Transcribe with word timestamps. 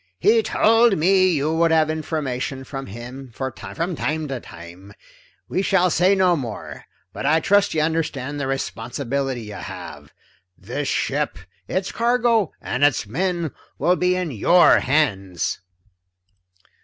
"He 0.17 0.41
told 0.41 0.97
me 0.97 1.29
you 1.29 1.53
would 1.53 1.69
have 1.69 1.91
information 1.91 2.63
from 2.63 2.87
him 2.87 3.29
for 3.35 3.51
me, 3.55 3.75
from 3.75 3.95
time 3.95 4.27
to 4.29 4.39
time. 4.39 4.93
We 5.47 5.61
shall 5.61 5.91
say 5.91 6.15
no 6.15 6.35
more, 6.35 6.85
but 7.13 7.27
I 7.27 7.39
trust 7.39 7.75
you 7.75 7.81
understand 7.83 8.39
the 8.39 8.47
responsibility 8.47 9.43
you 9.43 9.53
have? 9.53 10.11
This 10.57 10.87
ship, 10.87 11.37
its 11.67 11.91
cargo, 11.91 12.51
and 12.59 12.83
its 12.83 13.05
men 13.05 13.51
will 13.77 13.95
be 13.95 14.15
in 14.15 14.31
your 14.31 14.79
hands." 14.79 15.61